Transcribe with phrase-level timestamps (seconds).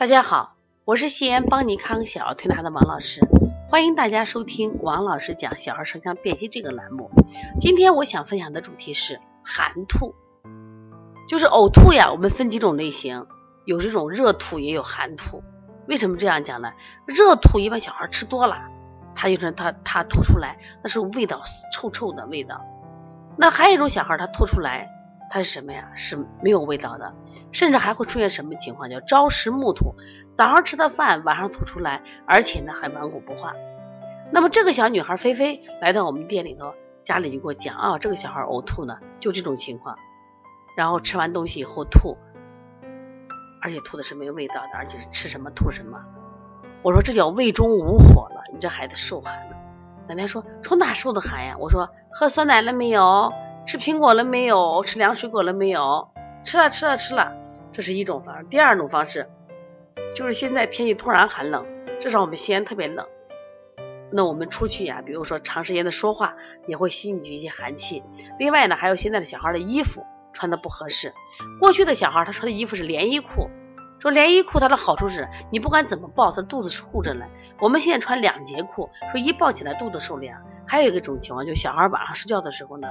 [0.00, 0.54] 大家好，
[0.86, 3.20] 我是西安邦尼康小儿推拿的王老师，
[3.68, 7.10] 欢迎大家收听王老师讲小儿舌象辨析这个栏目。
[7.60, 10.14] 今天我想分享的主题是寒吐，
[11.28, 12.10] 就是呕吐呀。
[12.12, 13.26] 我们分几种类型，
[13.66, 15.42] 有这种热吐，也有寒吐。
[15.86, 16.72] 为什么这样讲呢？
[17.04, 18.56] 热吐一般小孩吃多了，
[19.14, 21.42] 他就是他他吐出来，那是味道
[21.74, 22.64] 臭臭的味道。
[23.36, 24.88] 那还有一种小孩他吐出来。
[25.30, 25.92] 它是什么呀？
[25.94, 27.14] 是没有味道的，
[27.52, 28.90] 甚至还会出现什么情况？
[28.90, 29.94] 叫朝食暮吐，
[30.34, 33.54] 早上吃的饭晚上吐出来，而且呢还顽固不化。
[34.32, 39.96] 那么这个小女孩菲菲来到我们店里头，家里就给我讲啊，这个小孩呕吐呢，就这种情况，
[40.76, 42.18] 然后吃完东西以后吐，
[43.62, 46.04] 而且吐的是没有味道的，而且是吃什么吐什么。
[46.82, 49.56] 我说这叫胃中无火了，你这孩子受寒了。
[50.08, 51.56] 奶奶说从哪受的寒呀？
[51.58, 53.32] 我说喝酸奶了没有？
[53.66, 54.82] 吃苹果了没有？
[54.84, 56.10] 吃凉水果了没有？
[56.44, 57.32] 吃了，吃了，吃了。
[57.72, 58.46] 这是一种方式。
[58.50, 59.30] 第二种方式
[60.14, 61.66] 就是现在天气突然寒冷，
[62.00, 63.06] 至少我们西安特别冷。
[64.10, 66.34] 那我们出去呀，比如说长时间的说话，
[66.66, 68.02] 也会吸进去一些寒气。
[68.40, 71.14] 另外呢，还有现在的小孩的衣服穿的不合适。
[71.60, 73.48] 过去的小孩他穿的衣服是连衣裤，
[74.00, 77.28] 说连衣裤它的好处是你不管怎么抱，他肚子是护着的。
[77.60, 80.42] 我们现在穿两节裤，说一抱起来肚子受凉。
[80.66, 82.88] 还有一种情况，就是小孩晚上睡觉的时候呢。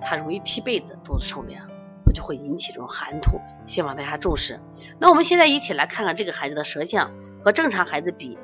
[0.00, 1.68] 他容易踢被子，肚子受凉，
[2.14, 3.40] 就会引起这种寒吐。
[3.66, 4.60] 希望大家重视。
[4.98, 7.12] 那我们现在一起来看看这个孩子的舌象
[7.44, 8.38] 和正常孩子比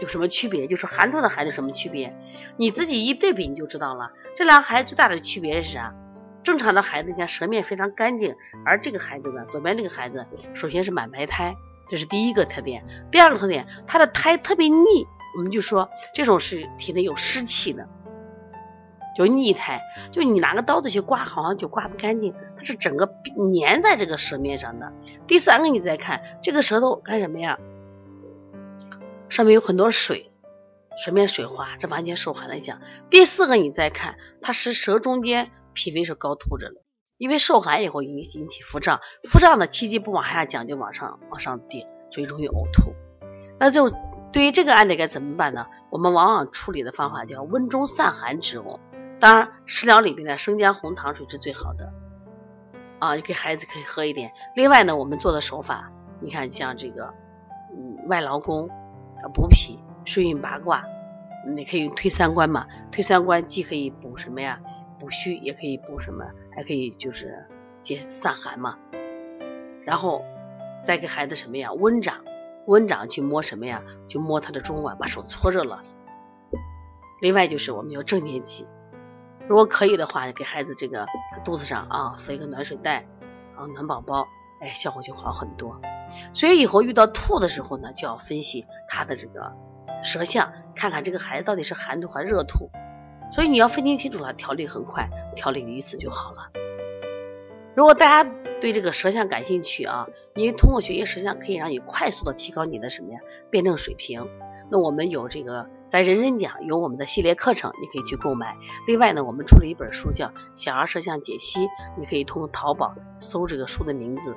[0.00, 0.66] 有什么区别？
[0.66, 2.14] 就是寒吐的孩子什么区别？
[2.56, 4.10] 你自己一对比你就知道了。
[4.34, 5.94] 这两个孩子最大的区别是啥？
[6.42, 11.56] 正常的孩子，你看舌面非常干净，而这个孩子呢，左边这个孩子首先是满白胎，
[11.88, 12.84] 这是第一个特点。
[13.10, 17.88] 第二个特点，他的胎特别腻，我们就说这种是体内有湿气的。
[19.16, 24.92] 就腻苔，就你拿个刀子去刮，好像就刮不干净，它是整个粘在这个舌面上的。
[25.26, 27.58] 第三个，你再看这个舌头干什么呀？
[29.28, 30.30] 上面有很多水，
[31.02, 32.80] 舌面水滑，这完全受寒的象。
[33.08, 36.82] 第四个，你再看，它是舌中间脾胃是高凸着的，
[37.16, 42.92] 因为受寒以后引引起腹胀，腹胀的气机不往下降，就往上往上顶，所以容易呕吐。
[43.58, 43.90] 那就
[44.32, 45.66] 对于这个案例该怎么办呢？
[45.90, 48.78] 我们往往处理的方法叫温中散寒之呕。
[49.18, 51.92] 当然，食疗里边的生姜红糖水是最好的
[52.98, 54.32] 啊，给孩子可以喝一点。
[54.54, 55.90] 另外呢，我们做的手法，
[56.20, 57.14] 你看像这个，
[57.72, 60.84] 嗯，外劳宫啊、补脾、顺运八卦，
[61.46, 62.66] 你可以用推三关嘛。
[62.92, 64.60] 推三关既可以补什么呀？
[64.98, 66.26] 补虚，也可以补什么？
[66.54, 67.46] 还可以就是
[67.82, 68.78] 解散寒嘛。
[69.84, 70.22] 然后
[70.84, 71.72] 再给孩子什么呀？
[71.72, 72.24] 温掌，
[72.66, 73.82] 温掌去摸什么呀？
[74.08, 75.80] 就摸他的中脘，把手搓热了。
[77.20, 78.66] 另外就是我们有正念剂。
[79.48, 81.06] 如果可以的话，给孩子这个
[81.44, 83.06] 肚子上啊敷一个暖水袋
[83.54, 84.26] 啊暖宝宝，
[84.60, 85.80] 哎，效果就好很多。
[86.32, 89.52] 所以以后遇到吐的时候呢，就要分析他的这个
[90.02, 92.70] 舌象，看看这个孩子到底是寒吐还是热吐。
[93.32, 96.50] 所以你要分清清楚了，调理很快，调理一次就好了。
[97.76, 98.30] 如果大家
[98.60, 103.20] 对这个舌象感兴趣啊，因为通过学习舌象可以让你快速的提高你的什么呀
[103.50, 104.28] 辩证水平。
[104.70, 105.68] 那我们有这个。
[105.88, 108.56] 在人人讲有我们的系列课程，你可以去购买。
[108.86, 110.26] 另外呢，我们出了一本书叫
[110.56, 111.66] 《小儿摄像解析》，
[111.96, 114.36] 你可以通过淘宝搜这个书的名字，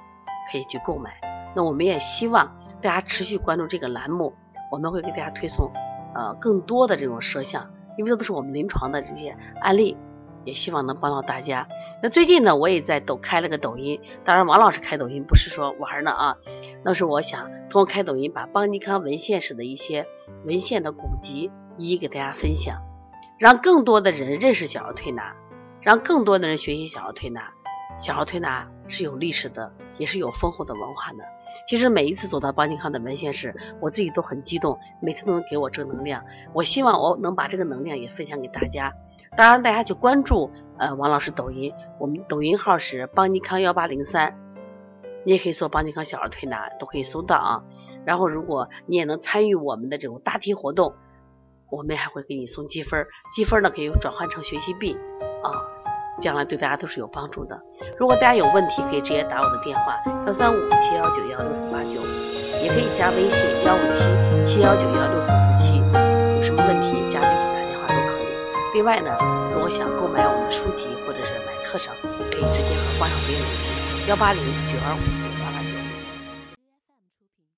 [0.51, 1.19] 可以去购买。
[1.55, 4.35] 那我们也希望大家持续关注这个栏目，
[4.71, 5.71] 我们会给大家推送
[6.13, 9.97] 呃更多的这种摄像，因为这都是我们临床的这些案例。
[10.45, 11.67] 也希望能帮到大家。
[12.01, 14.01] 那最近呢，我也在抖开了个抖音。
[14.23, 16.35] 当然，王老师开抖音不是说玩呢啊，
[16.83, 20.07] 那是我想通过开抖音，把邦尼康文献史的一些
[20.45, 22.81] 文献的古籍一一给大家分享，
[23.37, 25.35] 让更多的人认识小儿推拿，
[25.81, 27.51] 让更多的人学习小儿推拿。
[27.97, 31.19] 小儿推拿是有历史的，也是有丰厚的文化的。
[31.67, 36.23] 其实每一次走到邦尼康的文献室，我自己都很激动，每次都能给我正能量。
[36.53, 38.93] 我希望我能把这个能量也分享给大家。
[39.37, 40.49] 当然，大家去关注
[40.79, 44.35] 呃王老师抖音，我们抖音号是邦尼康幺八零三，
[45.25, 47.63] 你也可以搜邦尼康小儿推拿，都可以搜到啊。
[48.05, 50.95] 然后，如果你也能参与我们的这种答题活动，
[51.69, 54.97] 我们还会给你送积分，积分呢可以转换成学习币
[55.43, 55.78] 啊。
[56.19, 57.59] 将来对大家都是有帮助的。
[57.97, 59.95] 如果大家有问题，可以直接打我的电话
[60.25, 62.01] 幺三五七幺九幺六四八九，
[62.63, 64.03] 也可以加微信幺五七
[64.45, 65.77] 七幺九幺六四四七。
[65.77, 68.27] 有什么问题加微信打电话都可以。
[68.73, 69.15] 另外呢，
[69.53, 71.93] 如果想购买我们的书籍或者是买课程，
[72.31, 75.58] 可以直接和关上微信幺八零九二五四八。